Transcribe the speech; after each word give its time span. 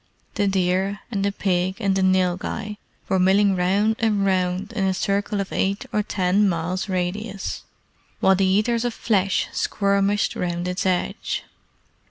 The 0.33 0.47
deer 0.47 0.99
and 1.11 1.23
the 1.23 1.31
pig 1.31 1.75
and 1.79 1.95
the 1.95 2.01
nilghai 2.01 2.77
were 3.07 3.19
milling 3.19 3.55
round 3.55 3.97
and 3.99 4.25
round 4.25 4.73
in 4.73 4.83
a 4.85 4.95
circle 4.95 5.39
of 5.39 5.53
eight 5.53 5.85
or 5.93 6.01
ten 6.01 6.49
miles 6.49 6.89
radius, 6.89 7.61
while 8.19 8.33
the 8.33 8.47
Eaters 8.47 8.83
of 8.83 8.95
Flesh 8.95 9.47
skirmished 9.51 10.35
round 10.35 10.67
its 10.67 10.87
edge. 10.87 11.43